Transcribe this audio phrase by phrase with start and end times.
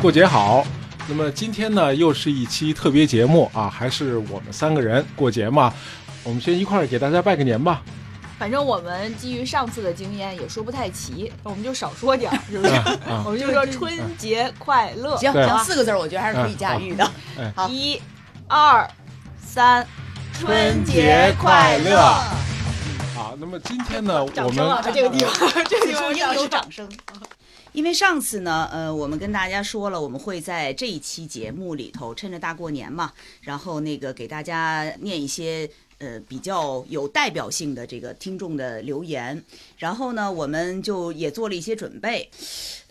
[0.00, 0.64] 过节好。
[1.06, 5.72] 那么今天呢，又是一期特别节目啊，还是我们三个人过节嘛。
[6.22, 7.82] 我们先一块儿给大家拜个年吧。
[8.38, 12.72] 反正我们基于上次的经验，也说不太齐，我们就少说点儿，是不是？
[12.72, 15.16] 啊 我们就说春节快乐。
[15.18, 17.10] 行对行，四个字我觉得还是可以驾驭的。
[17.54, 18.00] 好一、
[18.48, 18.88] 二、
[19.44, 19.86] 三，
[20.32, 21.98] 春节快乐
[23.14, 24.80] 好，那么今天呢，我掌声啊！
[24.82, 26.88] 们这个地方， 这个地这方应有掌声。
[27.72, 39.42] 因为上次呢，呃，我们跟大家说了，我们会在这一期节目里头，趁着大过年嘛，然后那个给大家念一些呃比较有代表性的这个听众的留言，
[39.80, 42.30] 然后呢，我们就也做了一些准备。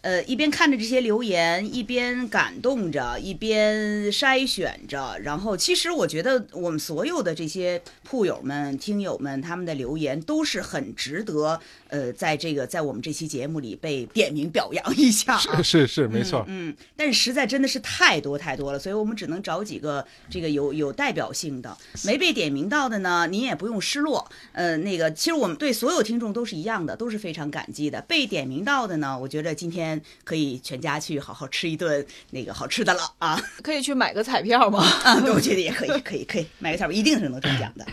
[0.02, 5.20] 呃，一边看着这些留言，一边感动着，一边筛选着。
[5.22, 15.62] 然后，其实我觉得我们所有的这些铺友们、听友们，他们的留言都是很值得，呃，在这个在我们这期节目里被点名表扬一下啊。
[15.62, 24.26] 是是是没错，嗯，但是实在真的是太多太多了，所以我们只能找几个这个有有代表性的，没被点名到的呢，您也不用失落。
[24.54, 28.02] 呃，那个其实我们对所有听众都是一样的，都是非常感激的。
[28.02, 33.40] 被点名到的呢，我觉得今天可以全家去好好吃一顿那个好吃的了啊！
[33.64, 34.84] 可以去买个彩票吗？
[35.04, 37.86] 啊，我觉得也可以，可以，可以买个彩票，一定是能中奖的。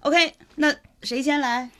[0.00, 1.70] OK， 那谁先来？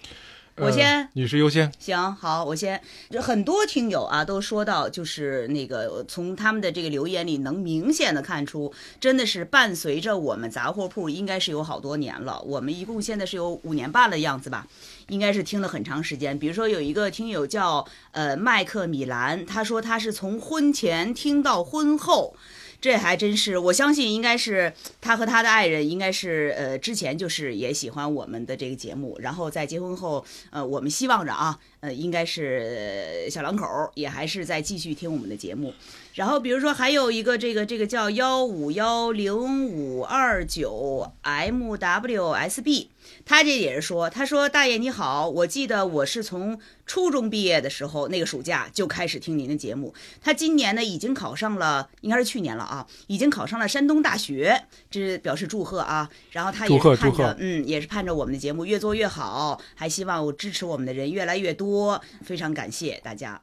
[0.56, 0.98] 我先。
[0.98, 1.72] 呃女士优先。
[1.78, 2.78] 行，好，我先。
[3.10, 12.38] 就很多听友啊都说到，就是那个从他们的这个留言里能明显的看出，真的是伴随着我们杂货铺应该是有好多年了。
[12.42, 14.66] 我们一共现在是有五年半的样子吧，
[15.08, 16.38] 应该是听了很长时间。
[16.38, 22.34] 比如说有一个听友叫呃麦克米兰，他说他是从婚前听到婚后。
[22.80, 35.72] 这还真是，我相信应该是他和他的爱人，应该是呃之前就是也喜欢我们的这个节目，然后在结婚后，呃，我们希望着啊，呃，应该是小两口也还是在继续听我们的节目。
[36.14, 42.88] 然后比如说还有一个这个这个叫幺五幺零五二九 MWSB，
[43.24, 56.10] 他这也是说，他说大爷你好，我记得我是从初中毕业的时候那个暑假就开始听您的节目，他今年呢已经考上了，应该是去年了啊，已经考上了山东大学，这表示祝贺啊。
[56.30, 63.40] 然后他也是盼着，嗯，也是盼着我们的节目越做越好，还希望我支持我们的人越来越多，非常感谢大家。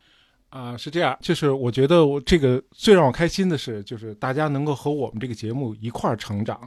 [0.49, 6.59] 啊、是这样，就是我觉得我这个最让我开心的是，就是大家能够和我们这个节目一块儿成长，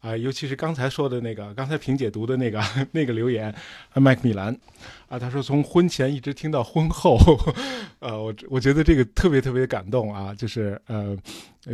[0.00, 3.50] 啊、尤其是刚才说的那个，刚才萍姐读的那个那个留言，
[3.92, 4.54] 啊麦克米兰，
[5.08, 7.18] 啊，他说从婚前一直听到婚后，
[7.98, 11.16] 呃，我我觉得这个特别特别感动啊，就是呃，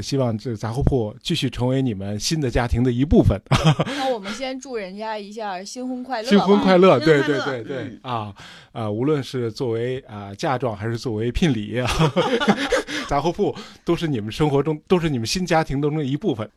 [0.00, 6.28] 希望这杂货铺继续成为你们新的家庭的一部分，那 我们先祝人家一下新婚快乐。
[6.28, 8.34] 新婚快乐，新对对对对嗯啊
[8.72, 8.90] 啊！
[8.90, 11.90] 无论是作为啊嫁妆还是作为聘礼啊，
[13.08, 13.54] 杂货铺
[13.84, 16.48] 都是你们生活中都是你们新家庭当中的一部分。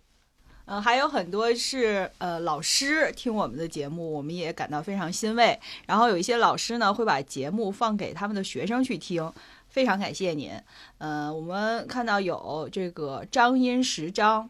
[0.69, 5.57] 嗯，还有很多是呃老师听我们的节目，我们也感到非常欣慰。
[5.88, 9.31] 然后有一些老师呢会把节目放给他们的学生去听，
[9.69, 10.51] 非常感谢您。
[10.97, 14.50] 呃，我们看到有这个张音石张，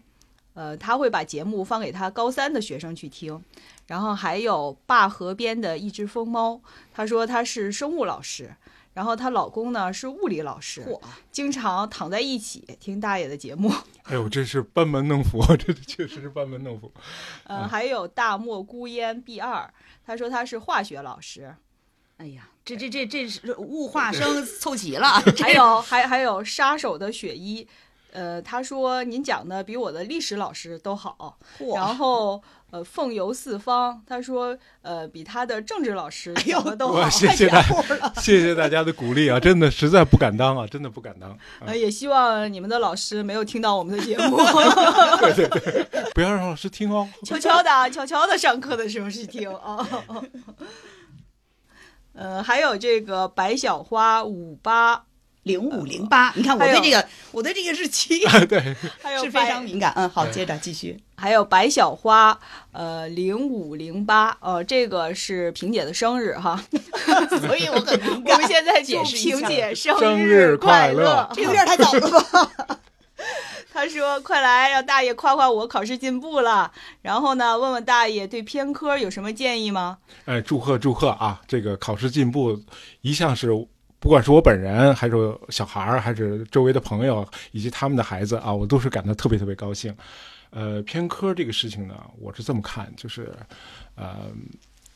[0.58, 3.40] 呃，他会把节目放给他高三的学生去听。
[3.86, 6.60] 然后还有坝河边的一只疯猫，
[6.92, 8.54] 他说他是生物老师，
[8.94, 11.00] 然后她老公呢是物理老师，嚯，
[11.32, 13.72] 经常躺在一起听大爷的节目。
[14.04, 16.92] 哎呦，这是班门弄斧，这确实是班门弄斧。
[17.46, 19.72] 呃，还有大漠孤烟 B 二，
[20.06, 21.56] 他说他是化学老师，
[22.18, 25.08] 哎呀，这这这这是 物化生凑齐了，
[25.40, 27.66] 还有还还有杀手的雪衣，
[28.18, 31.38] 呃，他说您讲的比我的历史老师都好，
[31.76, 32.42] 然后
[32.72, 39.40] 呃凤游四方，他说呃比他的政治老师哎呦讲的都好我，谢谢大家， 谢谢大家的鼓励啊！
[39.40, 41.30] 真的实在不敢当啊，真的不敢当。
[41.62, 44.38] 啊呃也希望你们的老师没有听到我们的节目，
[46.16, 47.08] 不要让老师听哦。
[47.24, 49.88] 悄悄的啊悄悄的上课的时候去听啊。
[52.14, 55.06] 呃，还有这个白小花五八，
[55.48, 58.76] 零五零八，你看我对这个我对这个日期 对，
[59.24, 59.92] 是非常敏感。
[59.96, 61.00] 嗯，好，接着继续。
[61.16, 62.40] 还有白小花，
[62.72, 66.64] 呃，零五零八，呃，这个是萍姐的生日哈，
[67.48, 68.38] 所以我很敏我。
[68.38, 72.80] 们现在祝解释一下萍姐生生日快快乐这有点太早了吧？
[73.74, 76.72] 他说：“快来让大爷夸夸我考试进步了，
[77.04, 80.00] 然后呢，问问大爷对偏科有什么建议吗？
[80.26, 81.40] 哎，祝贺祝贺啊！
[81.48, 82.60] 这个考试进步
[83.02, 83.50] 一向是，
[84.00, 85.16] 不管是我本人，还是
[85.50, 89.96] 小孩儿，还是周围的朋友以及他们的孩子啊，我都是感到特别特别高兴。
[90.52, 93.34] 呃，偏科这个事情呢，我是这么看，就是，
[93.96, 94.32] 呃，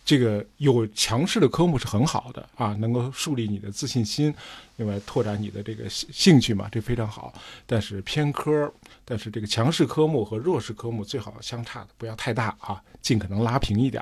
[0.06, 4.34] 这个有强势的科目是很好的啊，能够树立你的自信心，
[4.78, 7.34] 另外拓展你的这个兴兴趣嘛，这非常好。
[7.66, 8.72] 但是偏科，
[9.04, 14.02] 但是这个强势科目和弱势科目最好相差的不要太大啊，尽可能拉平一点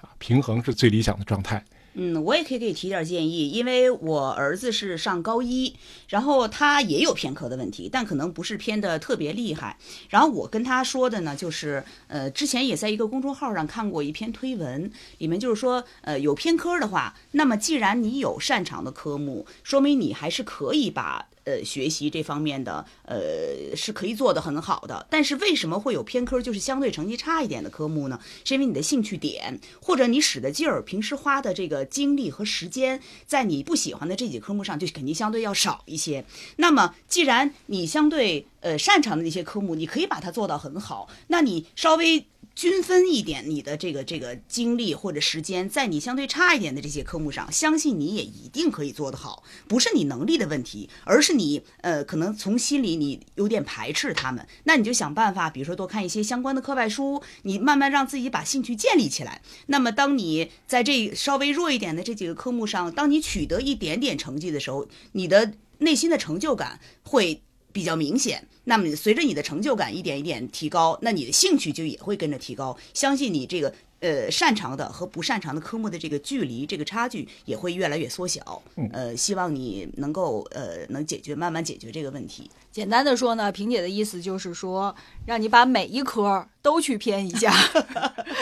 [0.00, 1.64] 啊，平衡是最理想的状态。
[2.00, 5.74] 嗯，我也可以给你提点建议，因为我儿子是上高一，
[6.08, 9.76] 然后他也有偏科的问题，但可能不是偏的特别厉害。
[10.08, 21.26] 然后我跟他说的呢，就是呃，之前也在一个公众号上看过一篇推文，里面就是说，呃，有偏科的话，那么既然你有擅长的科目，说明你还是可以把。
[21.48, 25.06] 呃，学习这方面的，呃，是可以做得很好的。
[25.08, 28.20] 但是为什么会有偏科，就是相对成绩差一点的科目呢？
[28.44, 36.22] 是因为你的兴趣点，或者你使的劲儿，平时花的这个精力和时间，在你不喜欢的这几科目上，就肯定相对要少一些。
[36.56, 42.26] 那么，既然你相对呃擅长的那些科目，你可以把它做到很好，那你稍微。
[42.58, 49.44] 均分一点你的这个这个精力或者时间，在你相对差一点的这些科目上，相信你也一定可以做得好。
[49.68, 54.44] 不是你能力的问题，而是你呃可能从心里你有点排斥他们。
[54.64, 59.40] 那你就想办法，比如说多看一些相关的课外书，你慢慢让自己把兴趣建立起来。
[59.66, 67.40] 那么当你在这稍微弱一点的这几个科目上，当你取得一点点成绩的时候，你的内心的成就感会。
[67.70, 72.76] 比较明显，那么随着你的成就感一点一点提高，那你的兴趣就也会跟着提高。
[72.92, 78.62] 相信你这个呃擅长的和不擅长的科目的这个距离，这个差距也会越来越缩小。
[78.92, 82.50] 呃，希望你能够呃能解决，慢慢解决这个问题。
[82.70, 84.94] 简单的说呢，萍姐的意思就是说，
[85.24, 87.50] 让你把每一科都去偏一下，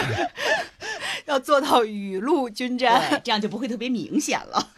[1.27, 4.71] 要做到雨露均沾，这样就不会特别明显了。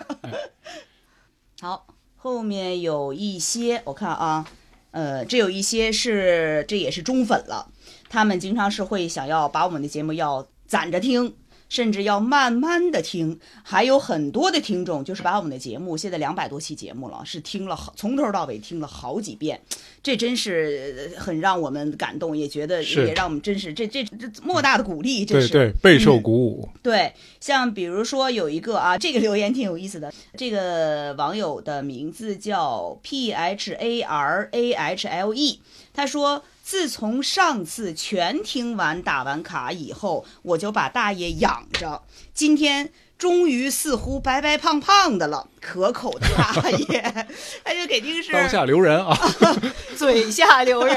[1.62, 1.86] 好。
[2.20, 4.44] 后面有一些，我看啊，
[4.90, 7.70] 呃，这有一些是，这也是忠粉了，
[8.08, 11.34] 他们经常是会想要把我们的节目要攒着听。
[11.68, 19.60] 甚至要慢慢的听，还有很多的听众就是把我们的节目，现在两百多期节目了，是听了好从头到尾听了好几遍，
[20.02, 26.68] 这真是很让我们感动，也觉得也让我们真是这这这莫大的鼓励，这是对对备受鼓舞。
[26.82, 35.60] 对，像比如说有一个啊，这个留言挺有意思的，这个网友的名字叫 P H A R A H L E，
[35.92, 36.42] 他说。
[36.70, 42.02] 自从上次全听完打完卡以后，我就把大爷养着。
[42.34, 47.02] 今天终于似乎白白胖胖的了，可口的大爷，
[47.64, 49.18] 他就肯定是刀下留人啊，
[49.98, 50.96] 嘴下留人。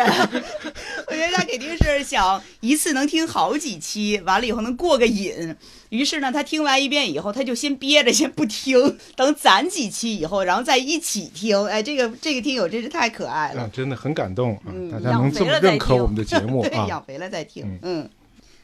[1.08, 5.56] 我觉得他肯定是想一次能听好几期，完了以后能过个瘾。
[5.90, 11.66] 于是呢，他听完一遍以后，他就先憋着，先不听，等攒几期以后，然后再一起听。
[11.66, 14.70] 哎，这个这个听友真是太可爱了，真的很感动啊！
[14.92, 17.80] 大家能这么认可我们的节目啊，养肥了再听。
[17.82, 18.08] 嗯，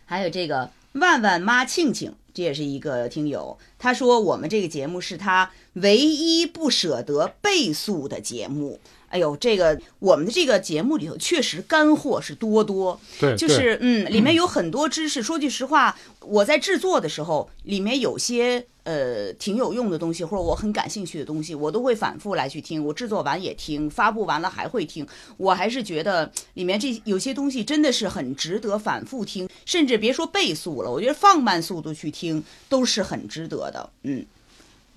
[0.05, 8.79] 还有这个万万妈庆庆，这也是一个听友，他说我们这个节目是他唯一不舍得倍速的节目。
[9.09, 15.23] 哎呦，这个我们的这个节目里头确实干货是多多，对，就是嗯，里面有很多知识。
[15.23, 22.83] 说句实话，我在制作的时候，里面有些呃挺有用的东西，或者我很感兴趣的东西，我都会反复来去听。
[22.83, 25.07] 我制作完也听，发布完了还会听。
[25.37, 33.89] 我还是觉得里面这有些东西真的是很值得反复听，甚至别说倍速了，我觉得放慢速度去听都是很值得的。
[34.03, 34.25] 嗯。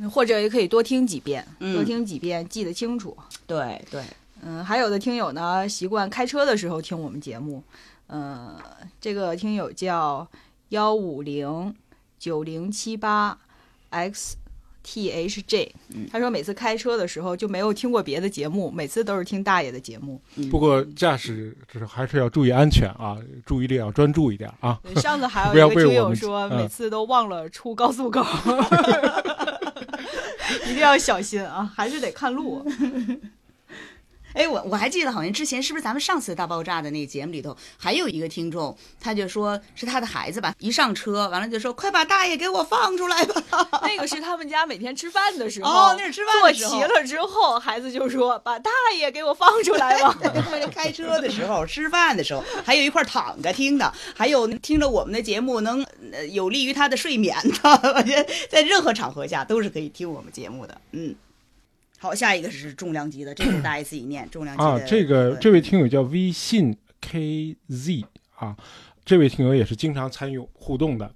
[0.09, 3.17] 或者也可以多听几遍，多听几遍，记得清楚。
[3.47, 4.03] 对对，
[4.43, 7.63] 嗯，还有的听友呢，习惯开车的时候听我们节目。
[8.09, 8.57] 嗯，
[9.01, 10.27] 这个听友叫
[10.71, 11.75] 幺五零
[12.19, 13.39] 九零七八
[13.91, 14.37] x
[14.83, 15.73] t h j，
[16.11, 20.21] 他说每次开车的时候就没有听过别的节目，每次都是听大爷的节目。
[20.51, 24.81] 不过驾驶就是还是要注意安全啊，注意力要专注一点啊。
[24.97, 28.25] 上次还 有一个听友说，每次都忘了出高速口。
[30.67, 32.65] 一定要小心啊，还是得看路。
[34.35, 43.43] 哎，我我还记得，好像之前是不是咱们上次大爆炸的那个节目里头，还有一个听众，他就说是他的孩子吧，一上车完了就说：“快把大爷给我放出来吧。
[43.83, 50.17] ”那个是他们家每天吃饭的时候，哦，那是吃饭的时候，坐齐了之后，孩子就说：“把大爷给我放出来吧。
[50.73, 55.85] ”开车的时候、吃饭的时候，还有一块躺着听的，还有听着我们的节目能
[56.31, 57.71] 有利于他的睡眠的。
[57.97, 60.81] 我觉得在任何场合下都是可以听我们节目的。
[60.93, 61.15] 嗯。
[62.03, 64.27] 好，下一个是重量级的，这个大家自己念。
[64.31, 68.57] 重量级啊，这个这位听友叫微信 KZ 啊，
[69.05, 71.13] 这位听友也是经常参与互动的。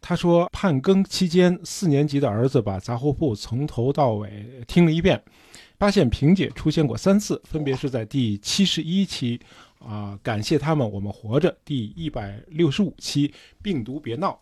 [0.00, 5.22] 他说，盼更期间，四年级的儿子把杂货铺从头到尾听了一遍，
[5.78, 9.38] 发现萍姐出现过三次，分别是在第七十一期
[9.78, 14.40] 啊，感谢他们，我们活着第一百六十五期，病毒别闹。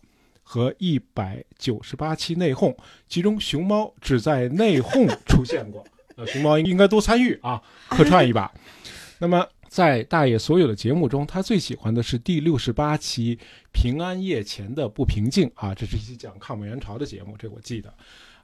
[0.53, 2.77] 和一百九十八期内讧，
[3.09, 5.83] 其中熊猫只在内讧出现过。
[6.17, 8.53] 呃，熊猫应该多参与啊，客串一把。
[9.19, 13.35] 那么在大爷所有的节目中，他最喜欢的是第六十八期
[13.73, 17.91] 《平安夜前的不平静》啊，这是一期讲抗美援朝的节目，这我记得。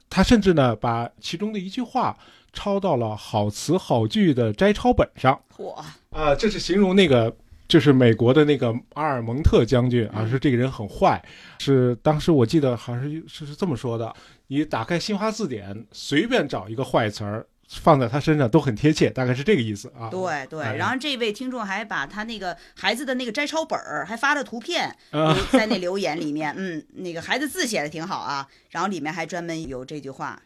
[0.09, 2.17] 他甚至呢把其中的一句话
[2.51, 5.39] 抄到了好词好句的摘抄本上。
[5.55, 5.75] 嚯，
[6.09, 7.31] 啊，这是形容那个，
[7.69, 11.23] 就是美国的那个阿尔蒙特将军啊，说这个人很坏，
[11.59, 14.13] 是当时我记得好像是是是这么说的：
[14.47, 20.09] 你打开新华字典，随便找一个坏词儿放在他身上都很贴切，大概是这个意思啊。
[20.09, 30.41] 对对，哎然后这位听众还把他那个孩子的那个摘抄本儿还发了图片，啊在那留言里面，嗯，那个孩子字写的挺好啊，然后里面还专门有这句话，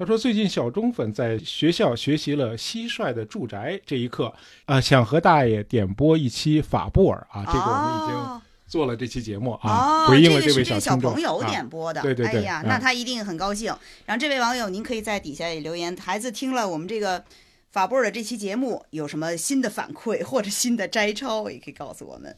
[0.00, 4.32] 他说最近小忠粉在学校学习了蟋蟀的住宅这一课，
[4.64, 13.66] 啊、想和大爷点播一期法布尔啊，这个我们已经哦做了这期节目啊，哦，回应了位这个是这小朋友啊点播的，对对对哎呀，啊那他一定很高兴。
[14.06, 17.22] 然后这位网友，您可以在底下也留言，孩子听了我们这个
[17.70, 22.34] 法布尔的这期节目，有什么新的反馈或者新的摘抄，也可以告诉我们。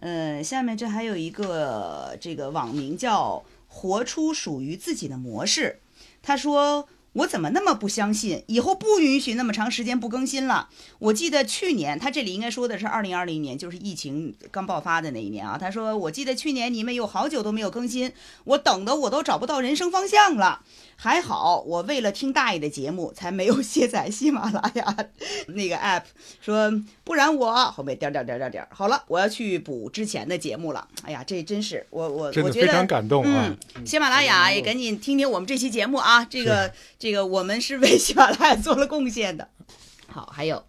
[0.00, 5.78] 呃，下面这还有一个这个网名叫“活出属于自己的模式”，
[6.22, 6.88] 他说。
[7.18, 8.44] 我怎么那么不相信？
[8.46, 10.68] 以后不允许那么长时间不更新了。
[11.00, 15.58] 我记得去年，他这里应该说的是二零二零年，就是疫情刚爆发的那一年啊。
[15.58, 18.12] 他说，我记得去年你们有好久都没有更新，
[18.44, 20.62] 我等的我都找不到人生方向了。
[21.00, 24.96] 还好，我为了听大爷的节目，才没有卸载喜马拉雅
[25.54, 26.02] 那个 app。
[26.40, 26.72] 说
[27.04, 30.86] 不然我后面点点点点点，好了，我要去补之前的节目了。
[31.02, 33.56] 哎呀，这真是我我真我觉得的非常感动啊。
[33.76, 36.24] 嗯，喜马拉雅也赶紧听听我们这期节目啊！
[36.24, 39.48] 这个这个，我们是为喜马拉雅做了贡献的。
[40.06, 40.64] 好，还有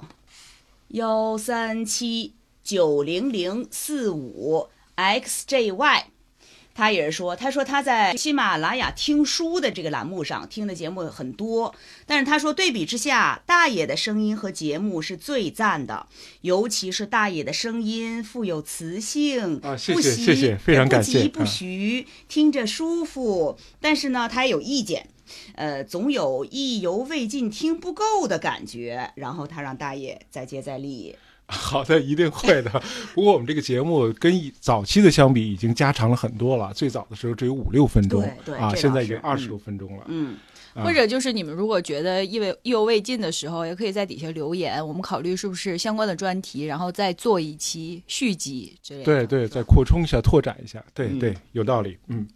[0.90, 6.04] 幺三七九零零四五 xjy，
[6.76, 16.08] 他也是说，他说他在喜马拉雅听书的这个栏目上听的节目很多，但是他说对比之下，大爷的声音和节目是最赞的，
[16.42, 23.58] 尤其是大爷的声音富有磁性，啊谢不急谢谢谢非常感谢不急不啊徐，听着舒服。
[23.82, 25.10] 但是呢，他也有意见。
[25.56, 31.16] 呃，总有意犹未尽、听不够的感觉，然后他让大爷再接再厉。
[31.52, 32.70] 好的，一定会的。
[33.16, 36.72] 不过我们这个节目跟早期的相比，已经加长了很多了。
[36.76, 40.04] 最早的时候只有五六分钟啊，对对这现在已经二十多分钟了。
[40.10, 40.38] 嗯，
[40.76, 49.06] 啊或者就是你们如果觉得意味意犹未尽的时候，也可以在底下留言，我们考虑是不是相关的专题，然后再做一期续集之类的。
[49.06, 51.98] 对对，再扩充一下、拓展一下，对嗯对，有道理。
[52.10, 52.28] 嗯，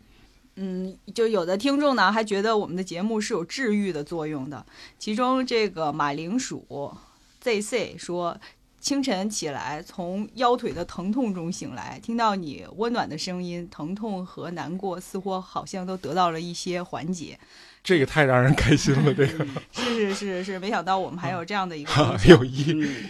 [0.55, 4.65] 嗯，就有的听众呢还觉得我们的节目是有治愈的作用的，
[4.97, 6.95] 其中这个马铃薯
[7.43, 8.39] ZC 说。
[8.83, 17.39] 清晨起来，从腰腿的疼痛中醒来，听到你温暖的声音，疼痛和难过似乎好像都得到了一些缓解。
[17.81, 22.73] 这个太让人开心了， 这个是是是是，没想到我们还有这样的一个哈功效有意。
[22.73, 23.05] 嗯，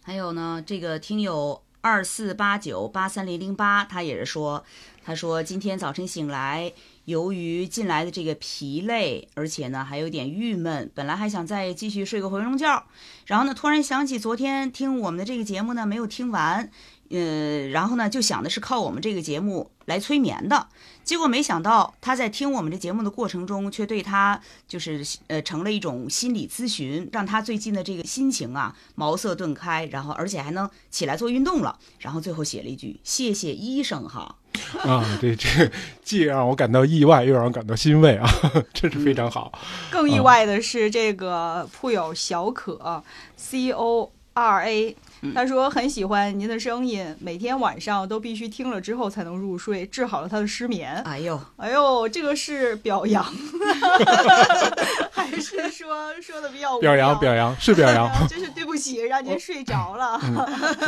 [0.00, 4.64] 还有呢，这个听友二四八九八三零零八，他也是说，
[5.04, 6.72] 他说今天早晨醒来，
[7.06, 12.84] 由于近来的这个疲累，而且呢还有点郁闷，本来还想再继续睡个回笼觉，
[13.26, 16.70] 然后呢突然想起昨天听我们的这个节目呢没有听完，
[17.10, 20.68] 呃，然后呢就想的是靠我们这个节目来催眠的，
[21.02, 34.36] 结果没想到他在听我们这节目的过程中，却对他就是呃成了一种心理咨询，让他最近的这个心情啊茅塞顿开，然后而且还能起来做运动了，然后最后写了一句谢谢医生哈，
[34.86, 35.70] 啊，这这
[36.04, 38.28] 既让我感到意外，又让我感到欣慰啊，
[38.72, 39.52] 真是非常好。
[39.90, 43.02] 更意外的是，这个铺友小可
[43.36, 44.96] C O R A，
[45.34, 50.94] 他说很喜欢您的声音，每天晚上都必须听了之后才能入睡，治好了他的失眠。
[51.04, 53.24] 哎呦，哎呦，这个是表扬，
[55.12, 60.20] 还是说说的比较表扬表扬是表扬， 真是对不起，让您睡着了。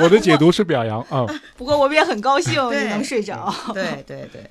[0.00, 1.26] 我的解读是表扬啊。
[1.56, 2.54] 不过我们也很高兴
[2.88, 3.54] 能睡着。
[3.74, 4.50] 对对对，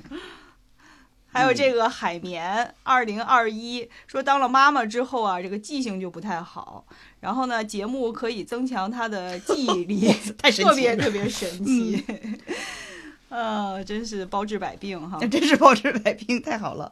[1.32, 6.86] 还有这个海绵二零二一说，当了妈妈之后啊，这个记性就不太好。
[7.22, 12.04] 然后呢，节目可以增强她的记忆力， 太神特奇了，别特别神奇。
[13.30, 15.20] 呃，真是包治百病哈。
[15.28, 16.92] 真是包治百病，太好了。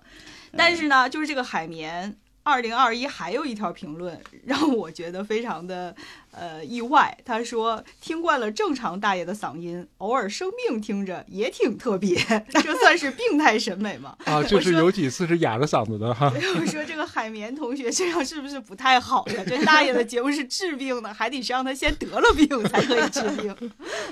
[0.56, 5.96] 但是呢，就是这个海绵二零二一还有一条评论让我觉得非常的
[6.32, 7.16] 呃意外。
[7.24, 12.16] 他说听惯了正常大爷的嗓音，偶尔生病听着也挺特别，
[12.50, 14.16] 这算是病态审美吗？
[14.26, 16.32] 啊，就是有几次是哑着嗓子的哈。
[16.60, 19.44] 我说这个海绵同学这样是不是不太好呀？
[19.48, 23.72] 这大爷的节目是治病的，还得是让他先得了病才可以治病。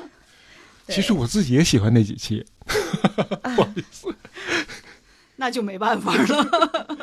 [0.90, 2.46] 其实我自己也喜欢那几期，
[3.56, 4.08] 不好意思。
[5.36, 6.98] 那就没办法了。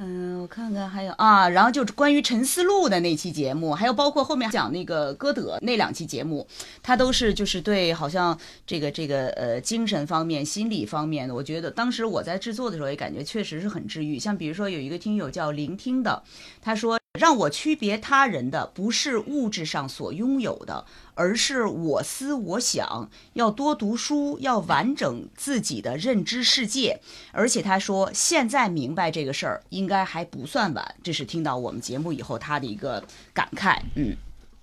[0.00, 6.46] 嗯，我看看还有啊，然后就是关于陈思路的那期节目，还有包括后面讲那个歌德那两期节目，
[6.82, 14.18] 他都是就是对好像这个这个呃精神方面、心理方面的，我觉得当时我在制作的时候也感觉确实是很治愈。
[14.18, 16.22] 像比如说有一个听友叫聆听的，
[16.62, 20.86] 他说让我区别他人的不是物质上所拥有的。
[21.14, 27.00] 而是我思我想，要多读书，要完整自己的认知世界。
[27.32, 30.94] 而且他说，现在明白这个事儿，应该还不算晚。
[31.02, 33.02] 这是听到我们节目以后他的一个
[33.34, 33.80] 感慨。
[33.96, 34.16] 嗯，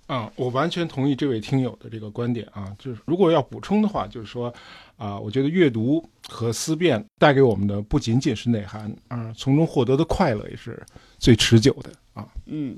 [0.06, 2.74] 啊，我完全同意这位听友的这个观点啊。
[2.78, 4.50] 就是如果要补充的话，就是说，
[4.96, 10.82] 啊，我觉得阅读和思辨带给我们的不仅仅是内涵，啊，从中获得的快乐也是
[11.18, 12.26] 最持久的啊。
[12.46, 12.76] 嗯。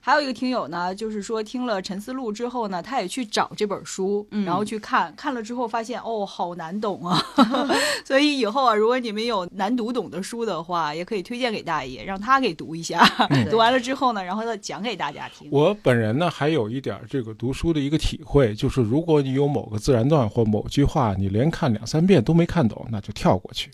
[0.00, 7.22] 还有一个听友呢，就是说听了陈思路之后呢，他也去找这本书，然后去看，看了之后发现哦，好难懂啊。
[8.02, 13.06] 所以以后啊，如果你们有难读懂的书的话，也可以推荐给大爷，让他给读一下。
[13.50, 15.48] 读完了之后呢，然后再讲给大家听。
[15.52, 23.70] 我本人呢，还有一点这个读书的一个体会，就是如果你有某个自然段或某句话，你连看两三遍都没看懂，那就跳过去，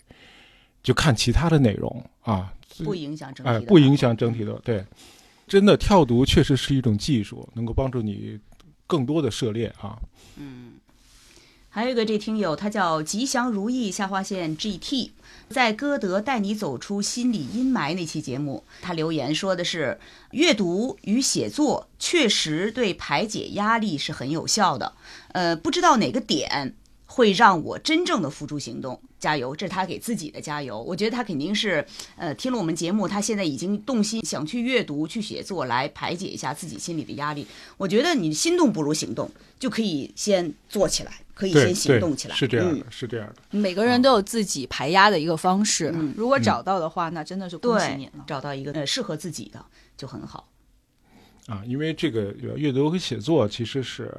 [0.83, 2.51] 就看其他的内容啊，
[2.83, 3.51] 不影响整体。
[3.51, 4.85] 哎，不影响整体的，对。
[5.45, 8.39] 真的跳读确实是一种技术，能够帮助你
[8.87, 9.99] 更多的涉猎啊。
[10.37, 10.75] 嗯，
[11.69, 15.11] 还有一个这听友，他叫吉祥如意下划线 GT，
[15.49, 19.99] 在歌德带你走出心理阴霾那期节目，他留言说的是，
[20.31, 24.93] 阅读与写作确实对排解压力是很有效的。
[25.33, 26.73] 呃，不知道哪个点。
[27.13, 29.55] 会让我真正的付诸行动，加油！
[29.55, 30.81] 这是他给自己的加油。
[30.81, 37.45] 我觉得他肯定是，呃，听了我们节目，他现在已经动心，想去阅读、去写作，来排解一下自己心里的压力。
[37.77, 39.29] 我觉得你心动不如行动，
[39.59, 42.35] 就可以先做起来，可以先行动起来。
[42.35, 43.59] 是这样的，是这样的。
[43.59, 48.25] 每个人都有自己排压的一个方式，如果找到的话，那真的是恭喜你了。
[48.25, 49.63] 找到一个呃适合自己的
[49.95, 50.49] 就很好。
[51.45, 54.11] 啊，因为这个阅读和写作其实是。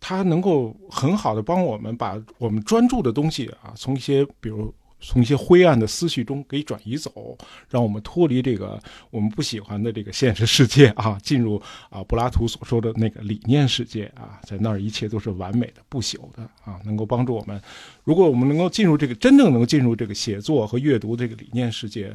[0.00, 7.36] 它能够很好的帮我们把我们专注的东西啊，从一些比如从一些灰暗的思绪中给转移走，
[7.70, 8.78] 让我们脱离这个
[9.10, 17.58] 我们不喜欢的这个现实世界啊，进入啊柏拉图所说的那个理念世界啊，在那儿一切都是完美的、不朽的啊，能够帮助我们。
[18.04, 22.14] 如果我们能够进入这个真正能够进入这个写作和阅读这个理念世界，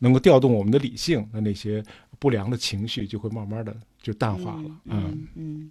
[0.00, 1.82] 能够调动我们的理性，那那些
[2.18, 4.70] 不良的情绪就会慢慢的就淡化了。
[4.84, 5.70] 嗯嗯。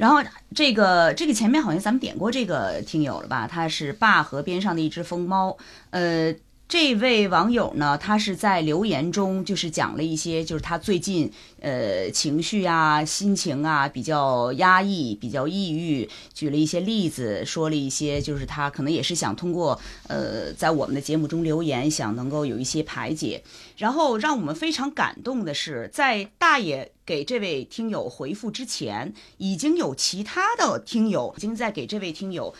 [0.00, 0.16] 然后
[0.54, 3.46] 这个这个前面好像咱们点过这个听友了吧？
[3.46, 5.54] 他是坝河边上的一只疯猫，
[5.90, 6.34] 呃。
[6.70, 11.28] 这位网友呢，他是在留言中就是讲了一些，就是他最近
[11.60, 23.42] 呃情绪啊、心情啊比较压抑、比较抑郁，举了一些例子，说了一些，就是他可能也是想通过呃在我们的节目中留言，想能够有一些排解。
[23.76, 32.54] 然后让我们非常感动的是，在大爷给这位听友回复之前，已经有其他的听友已经在给这位听友。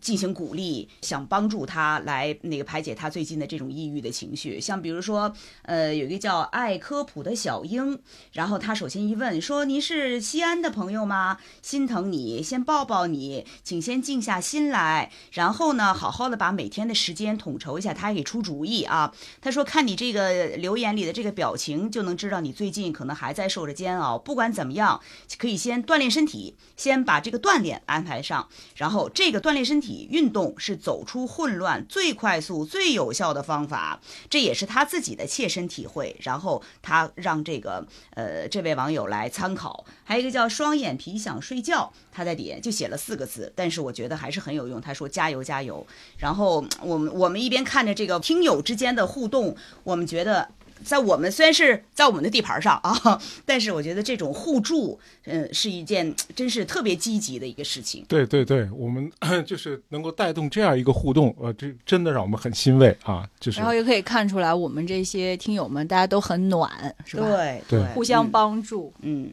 [0.00, 4.58] 进行鼓励，想帮助他来那个排解他最近的这种抑郁的情绪。
[4.58, 8.00] 像比如说，呃，有一个叫爱科普的小英，
[8.32, 11.36] 然后他首先一问说：“您是西安的朋友吗？
[11.60, 19.12] 心疼你，先抱抱你，请先静下心来，然后呢，好好的把每天的时间统筹一下。”他还给出主意啊。
[19.42, 24.16] 他说：“看你这个留言里的这个表情，就能知道你最近可能还在受着煎熬。
[24.16, 25.00] 不管怎么样，
[25.36, 36.16] 可以先锻炼身体，先把这个锻炼安排上，然后这个锻炼身。”体运动是走出混乱最快速、最有效的方法，这也是他自己的切身体会。
[36.20, 39.84] 然后他让这个呃这位网友来参考。
[40.04, 44.80] 还有一个叫双眼皮想睡觉，他在底下就写了四个字，但是我觉得还是很有用。
[44.80, 45.86] 他说加油加油。
[46.16, 50.48] 然后我们我们一边看着这个听友之间的互动，我们觉得。
[50.84, 58.04] 在我们虽然是在我们的地盘上啊， 但是我觉得这种互助，嗯，是一件真是特别积极的一个事情。
[58.08, 59.10] 对对对，我们
[59.46, 63.28] 就是能够带动这样一个互动，呃，这真的让我们很欣慰啊。
[63.40, 66.70] 就是，然后也可以看出来，我们这些听友们大家都很暖，
[67.04, 67.26] 是吧？
[67.26, 68.92] 对对，互相帮助。
[69.00, 69.30] 嗯，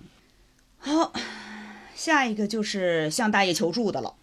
[0.78, 1.12] 好，
[1.96, 4.14] 下一个就是向大爷求助的了。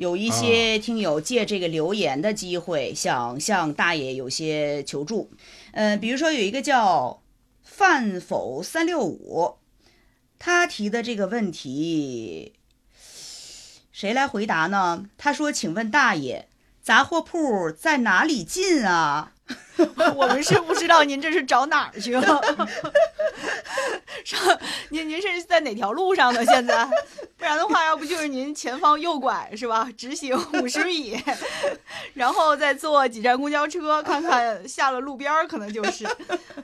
[0.00, 5.30] 有一些听友借这个留言的机会，想向大爷有些求助。
[5.72, 7.22] 嗯，比如说有一个叫
[7.62, 9.58] 范否三六五，
[10.38, 12.54] 他提的这个问题，
[13.92, 15.04] 谁来回答呢？
[15.18, 16.48] 他说：“请问大爷，
[16.80, 19.34] 杂货铺在哪里进啊？”
[20.16, 22.22] 我们是不知道您这是找哪儿去了。
[24.24, 24.38] 上
[24.90, 26.44] 您您是在哪条路上呢？
[26.44, 26.84] 现在？
[27.38, 29.88] 不然的话，要不就是您前方右拐是吧？
[29.96, 31.18] 直行五十米，
[32.12, 36.06] 然后再坐几站公交车，看看下了路边儿，可能就是。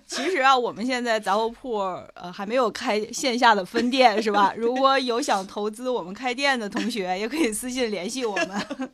[0.06, 1.78] 其实啊，我们现在杂货铺
[2.14, 4.52] 呃还没有开线下的分店是吧？
[4.56, 8.90] 如果有想投资我们开店的同学，也可以私信联系我们。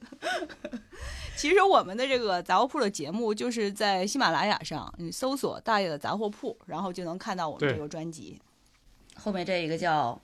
[1.43, 8.39] 其实我们的这个杂货铺的节目，就是在喜马拉雅上，你搜索“大爷的杂货铺”，然后就能看到我们这个专辑。
[9.17, 10.23] 后面这一个叫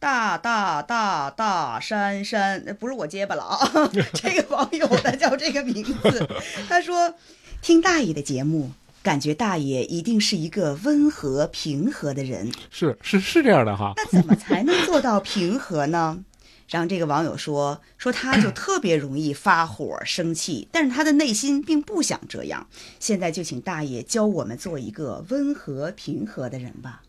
[0.00, 3.70] 大大大大山山，呃不是我结巴了啊，
[4.12, 6.28] 这个网友他叫这个名字，
[6.68, 7.14] 他说
[7.62, 8.72] 听大爷的节目。
[9.04, 13.92] 感觉大爷一定是一个温和平和的人，是是是这样的哈。
[13.94, 16.24] 那怎么才能做到平和呢？
[16.68, 22.66] 然后这个网友说说他就特别容易发火生气，但是他的内心并不想这样。
[22.98, 27.02] 现在就请大爷教我们做一个温和平和的人吧。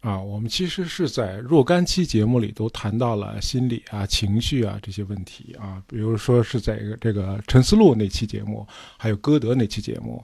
[0.00, 10.20] 啊，我们其实是在若干期节目里都谈到了心理啊、情绪啊这些问题啊，比如说是在这个陈思路那期节目，还有歌德那期节目，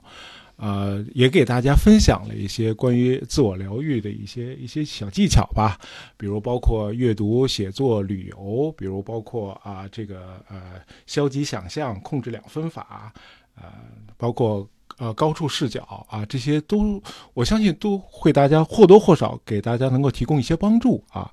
[0.58, 5.78] 呃，也给大家分享了一些关于自我疗愈的一些一些小技巧吧，
[6.16, 13.12] 比如包括阅读、写作、旅游，比如包括啊这个呃消极想象、控制两分法，
[13.54, 13.72] 呃，
[14.18, 14.68] 包括。
[14.96, 17.00] 呃，高处视角啊，这些都
[17.32, 21.30] 我相信都会大家或多或少给大家能够提供一些帮助啊，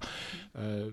[0.54, 0.88] 呃。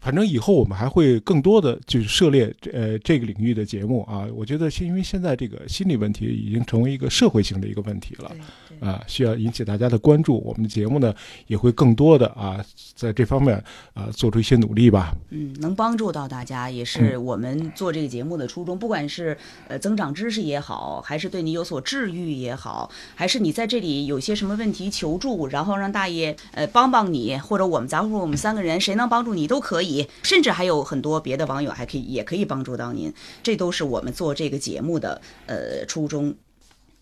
[0.00, 8.32] 反正以后我们还会更多的就是涉猎呃这个领域的节目啊，我觉得是因为现在这个心理问题已经成为一个社会性的一个问题了
[8.68, 10.40] 对啊，需要引起大家的关注。
[10.42, 11.14] 我们的节目呢
[11.48, 15.14] 也会更多的啊在这方面啊做出一些努力吧。
[15.28, 18.78] 嗯，能帮助到大家，也是我们做这个节目的初衷。
[18.78, 19.36] 不管是
[19.68, 29.89] 呃增长知识也好，还是对你有所治愈也好，还是你在这里有些什么问题求助，然后让大爷呃帮帮你，或者我们杂货铺我们三个人谁能帮助你都可以。
[30.22, 36.34] 甚至还有很多别的网友还可以也可以帮助到您，这都是我们做这个节目的呃初衷。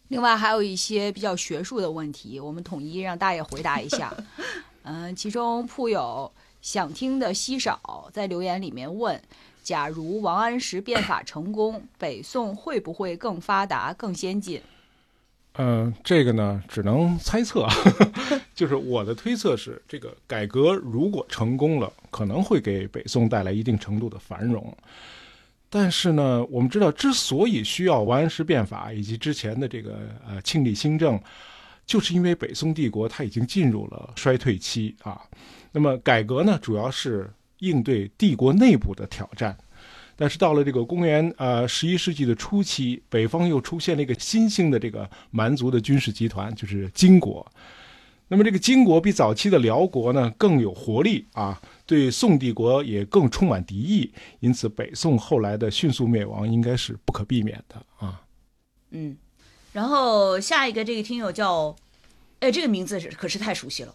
[0.09, 4.15] 另外还有一些比较学术的问题，我们统一让大爷回答一下。
[4.83, 9.21] 嗯、 其中铺友想听的稀少，在留言里面问：
[9.63, 14.63] 假如王安石变法成功，北宋会不会更发达、更先进？
[15.61, 17.75] 嗯，这个呢只能猜测啊，
[18.55, 24.73] 就是我的推测是，这个改革如果成功了，可能会给北宋带来一定程度的繁荣。
[25.69, 31.21] 但是呢，我们知道，之所以需要王安石变法以及之前的这个呃庆历新政，
[31.85, 35.21] 就是因为北宋帝国它已经进入了衰退期啊。
[35.73, 39.59] 那么改革呢，主要是应对帝国内部的挑战。
[40.21, 47.47] 但是到了这个公元呃十一世纪的初期，北方又出现了一个新兴的这个蛮族的军事集团，就是金国。
[48.27, 58.21] 那么这个金国比早期的辽国呢更有活力啊，对宋帝国也更充满敌意，因此北宋后来的迅速灭亡应该是不可避免的啊。
[58.91, 59.17] 嗯，
[59.73, 61.75] 然后下一个这个听友叫，
[62.41, 63.95] 哎，这个名字是可是太熟悉了，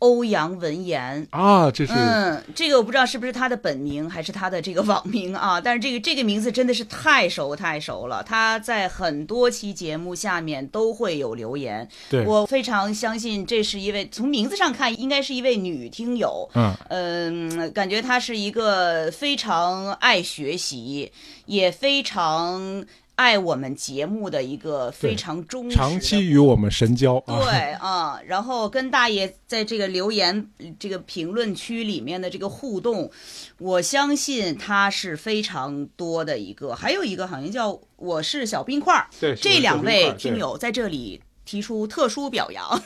[0.00, 1.26] 欧阳文言。
[1.30, 16.74] 啊，这是、嗯，这个我不知道是不是他的本名还是他的这个网名啊， 但是这个这个名字真的是太熟太熟了，他在很多期节目下面都会有留言，对，我非常相信这是一位从名字上看应该是一位女听友，嗯。
[16.88, 21.12] 嗯，感觉她是一个非常爱学习，
[21.46, 22.84] 也非常
[23.20, 27.38] 爱我们节目的一个非常忠实长期与我们神交啊。
[27.38, 33.10] 对啊，然后跟大爷在这个留言这个评论区里面的这个互动，
[33.58, 36.74] 我相信他是非常多的一个。
[36.74, 42.80] 还有一个好像叫我是小冰块儿，对，这两位听友在这里提出特殊表扬，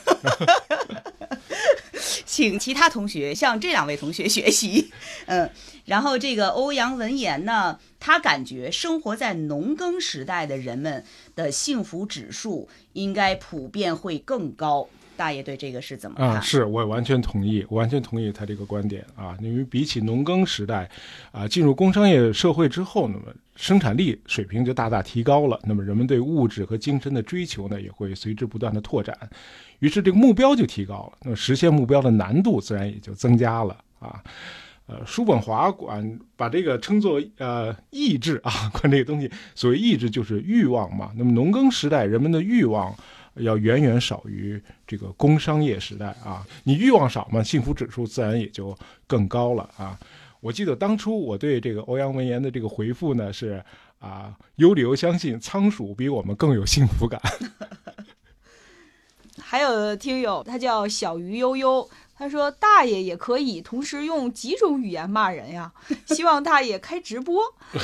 [2.25, 4.91] 请其他同学向这两位同学学习。
[5.27, 5.47] 嗯，
[5.85, 14.89] 然后这个欧阳文言呢，他感觉生活在农耕时代的人们的幸福指数应该普遍会更高。
[15.17, 16.27] 大爷对这个是怎么看？
[16.29, 19.37] 啊，是我完全同意，我完全同意他这个观点啊。
[19.41, 20.89] 因为比起农耕时代，
[21.31, 29.17] 啊，进入工商业社会之后，那么生产力水平就大大提高了，那么人们对物质和精神的追求呢，也会随之不断的拓展，
[29.79, 34.21] 于是这个目标就提高了，那么实现目标的难度自然也就增加了啊。
[34.87, 41.11] 呃，叔本华管把这个称作呃意志啊， 管这个东西，所谓意志就是欲望嘛。
[41.15, 42.95] 那么农耕时代人们的欲望。
[43.35, 46.45] 要远远少于这个工商业时代啊！
[46.63, 49.99] 你欲望少嘛，幸福指数自然也就更高了啊！
[50.39, 53.63] 我记得当初我对这个欧阳文言的这个回复呢是
[53.99, 57.19] 啊，有理由相信仓鼠比我们更有幸福感。
[59.41, 65.73] 还有听友，他叫小鱼悠悠，他说：“大爷也可以同时用几种语言骂人呀，
[66.07, 67.41] 希望大爷开直播。”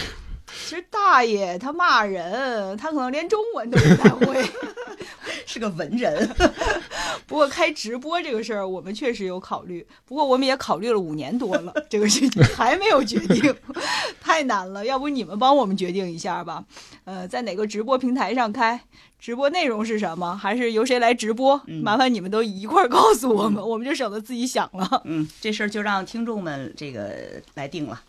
[0.67, 4.43] 其实大爷他骂人，他可能连中文都不太会。
[5.45, 6.29] 是个文人。
[7.27, 9.85] 不过开直播这个事儿，我们确实有考虑。
[10.05, 13.53] 不过我们也考虑了五年多了，这个事情还没有决定，
[14.21, 14.85] 太难了。
[14.85, 16.63] 要不你们帮我们决定一下吧？
[17.05, 18.79] 呃，在哪个直播平台上开？
[19.19, 20.35] 直播内容是什么？
[20.35, 21.59] 还是由谁来直播？
[21.83, 25.01] 麻烦你们都一块儿告诉我们，我们就省得自己想了。
[25.05, 27.13] 嗯，这事儿就让听众们这个
[27.55, 28.01] 来定了。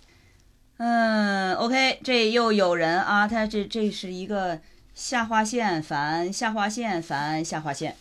[0.78, 4.58] 嗯，OK，这又有人啊，他这这是一个
[4.94, 7.96] 下划线烦下划线烦下划线，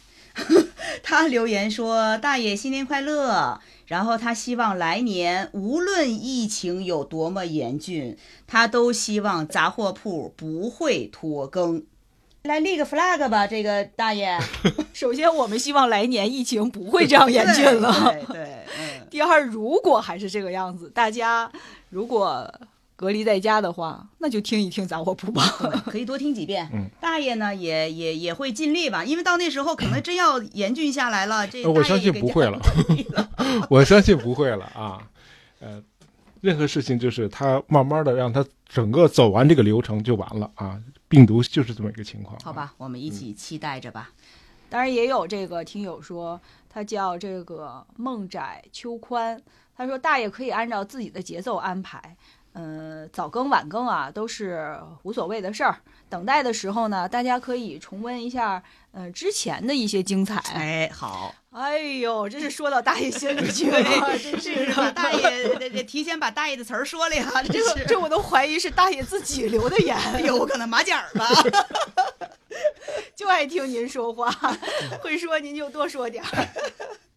[1.04, 11.84] 他留言说：“大爷新年快乐。”然后他希望来年无论疫情有多么严峻，他都希望杂货铺不会拖更。
[12.44, 14.40] 来立个 flag 吧，这个大爷。
[14.94, 17.94] 首先，我们希望来年疫情不会这样严峻了。
[18.14, 19.08] 对对，嗯。
[19.12, 21.52] 第二，如果还是这个样子，大家
[21.92, 22.52] 如果
[22.96, 25.44] 隔离在家的话，那就听一听杂货铺吧，
[25.86, 26.90] 可以多听几遍。
[27.00, 31.48] 大爷呢，也也也会尽力吧，因为到那时候可能真要严峻下来了。
[31.48, 32.60] 这我相信不会了，
[33.70, 35.02] 我相信不会了啊。
[35.60, 35.82] 呃，
[36.42, 40.80] 任何事情就是他慢慢的让他整个走完这个流程就完了啊。
[41.08, 44.12] 病毒就是这么一个情况，好吧，我们一起期待着吧。
[44.70, 49.42] 当然也有这个听友说，他叫这个孟窄秋宽，
[49.76, 52.16] 他说大爷可以按照自己的节奏安排，
[52.54, 55.78] 呃，早更晚更啊都是无所谓的事儿。
[56.10, 60.36] 等待的时候呢，大家可以重温一下，呃，之前的一些精彩。
[60.54, 63.82] 哎，好，哎呦，真是说到大爷心里去了，
[64.20, 71.26] 真是把大爷这提前把大爷的词儿说了呀，这是这我都怀疑是大爷自己留的言，有可能马甲吧。
[73.16, 74.30] 就爱听您说话，
[75.02, 76.48] 会说您就多说点儿。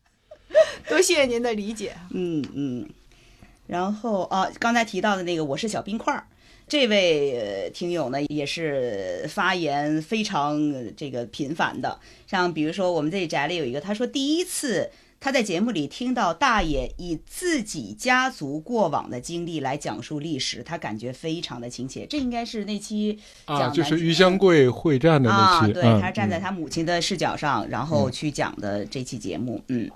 [0.88, 1.94] 多谢谢您的理解。
[2.11, 2.88] 嗯嗯，
[3.66, 6.26] 然后啊，刚才提到的那个我是小冰块儿，
[6.68, 10.59] 这位听友呢也是发言非常
[10.96, 14.90] 这个频繁的，像比如说我们这里宅里有一个，他说第一次。
[15.20, 22.04] 他在节目里听到大爷以自己家族过往的经历来讲述历史，他感觉非常的亲切。
[22.04, 29.62] 这应该是那期啊，就是于香桂会战的那期，对他站在他母亲的视角上，然后去讲的这期节目。
[29.68, 29.90] 嗯嗯，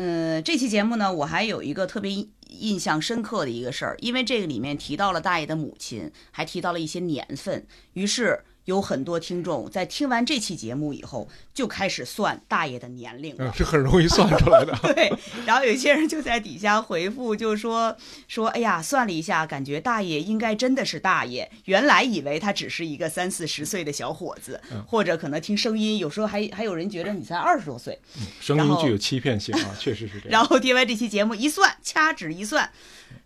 [0.00, 8.44] 嗯这期节目呢，我还有一个特别印象深刻的一个事儿，因为这个里面提到了大爷的母亲，还提到了一些年份，于是。
[8.68, 14.78] 有很多听众在听完这期节目以后，就开始算大爷的年龄了，是很容易算出来的。
[14.92, 15.10] 对，
[15.46, 17.96] 然后有些人就在底下回复，就说
[18.28, 27.98] 说，哎呀，算了一下，感觉大爷应该真的是大爷，原来以为他只是一个三四十岁的小伙子，或者可能听声音，有时候还还有人觉得你才二十多岁，
[28.38, 30.30] 声音具有欺骗性啊， 确实是这样。
[30.30, 32.70] 然后听完这期节目一算，掐指一算，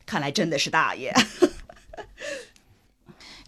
[0.07, 1.13] 看来真的是大爷。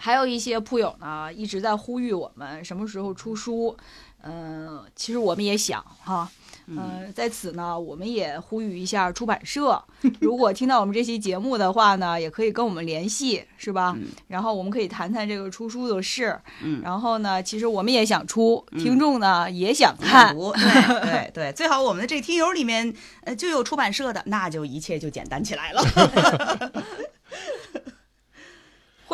[0.05, 3.75] 还有一些铺友呢，一直在呼吁我们什么时候出书。
[4.23, 6.31] 嗯，其实我们也想哈，
[6.67, 9.83] 嗯，在此呢，我们也呼吁一下出版社，
[10.21, 13.97] 如果听到我们这期节目的话呢，也可以跟我们联系，是吧？
[14.29, 16.38] 然后我们可以谈谈这个出书的事。
[16.62, 20.37] 嗯，然后呢，其实我们也想出，听众呢也想看。
[20.37, 25.83] 对对 对，最好我们的这听友里面呃就有出版社的，那就一切就简单起来了。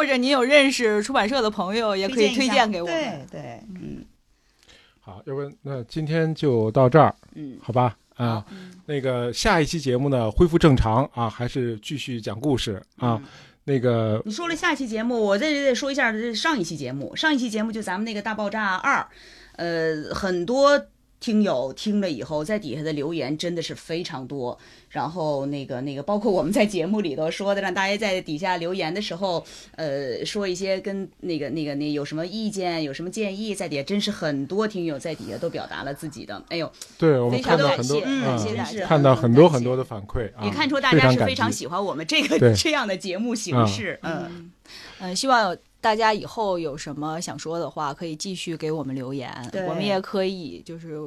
[0.01, 3.27] 或者您有认识出版社的朋友，也可以推荐给我们。
[3.31, 4.03] 对对，嗯。
[4.99, 8.43] 好，要不那今天就到这儿，嗯，好吧，啊，
[8.87, 13.21] 那个下一期节目呢恢复正常啊，还是继续讲故事啊。
[13.65, 17.15] 那个你说了下期节目，我这得说一下这上一期节目。
[17.15, 19.07] 上一期节目就咱们那个大爆炸二，
[19.57, 20.83] 呃，很多。
[21.21, 24.59] 听友听了以后，在底下的留言真的是非常多。
[24.89, 29.45] 然后那个那个，包括我们在节目里头说的，让大家在底下留言的时候，
[29.77, 36.43] 呃，说一些跟那个那个那有什么意见、有什么建议，在底下真是很多听友在底下都表达了自己的。
[36.49, 38.01] 哎呦，对我们看到很多，
[38.89, 44.01] 看到很多很多的反馈，也看出大家是非常喜欢我们这个这样的节目形式。
[44.03, 44.51] 嗯
[44.99, 49.33] 嗯，希望大家以后有什么想说的话，可以继续给我们留言，
[49.67, 51.01] 我们也可以就是，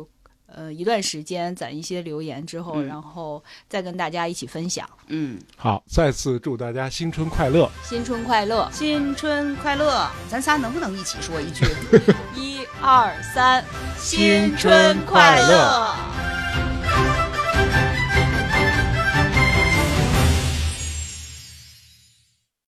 [0.47, 4.87] 呃，一段时间攒一些留言之后，然后再跟大家一起分享。
[5.07, 7.69] 嗯，好，再次祝大家新春快乐！
[7.83, 8.69] 新春快乐！
[8.71, 10.09] 新春快乐！
[10.29, 11.65] 咱仨能不能一起说一句？
[12.35, 13.63] 一二三，
[13.97, 15.95] 新春快乐！